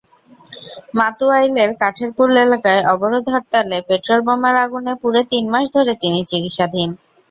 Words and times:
মাতুয়াইলের 0.97 1.69
কাঠেরপুল 1.81 2.31
এলাকায় 2.37 2.81
অবরোধ-হরতালে 2.93 3.77
পেট্রলবোমার 3.87 4.55
আগুনে 4.63 4.93
পুড়ে 5.01 5.21
তিন 5.31 5.45
মাস 5.53 5.65
ধরে 5.75 5.93
তিনি 6.01 6.19
চিকিৎসাধীন। 6.29 6.89